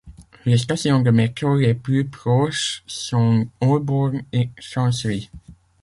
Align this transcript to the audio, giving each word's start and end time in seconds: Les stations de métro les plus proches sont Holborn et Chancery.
Les 0.47 0.57
stations 0.57 1.01
de 1.01 1.11
métro 1.11 1.57
les 1.57 1.75
plus 1.75 2.05
proches 2.05 2.83
sont 2.87 3.47
Holborn 3.61 4.23
et 4.33 4.49
Chancery. 4.57 5.29